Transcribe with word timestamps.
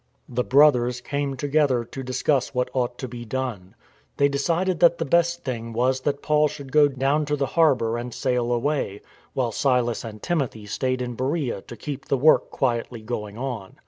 The 0.27 0.43
Brothers 0.43 0.99
came 0.99 1.35
together 1.37 1.83
to 1.83 2.01
discuss 2.01 2.55
what 2.55 2.71
ought 2.73 2.97
to 2.97 3.07
be 3.07 3.23
done. 3.23 3.75
They 4.17 4.29
decided 4.29 4.79
that 4.79 4.97
the 4.97 5.05
best 5.05 5.43
thing 5.43 5.73
was 5.73 6.01
that 6.01 6.23
Paul 6.23 6.47
should 6.47 6.71
go 6.71 6.87
down 6.87 7.23
to 7.25 7.35
the 7.35 7.45
harbour 7.53 7.99
and 7.99 8.11
sail 8.11 8.51
away, 8.51 9.01
while 9.33 9.51
Silas 9.51 10.03
and 10.03 10.19
Timothy 10.19 10.65
stayed 10.65 11.03
in 11.03 11.15
Beroea 11.15 11.61
to 11.67 11.77
keep 11.77 12.05
the 12.05 12.17
work 12.17 12.49
quietly 12.49 13.01
going 13.03 13.37
on. 13.37 13.77